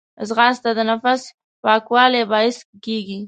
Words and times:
ځغاسته 0.27 0.69
د 0.77 0.79
نفس 0.91 1.21
پاکوالي 1.63 2.21
باعث 2.31 2.57
کېږي 2.85 3.19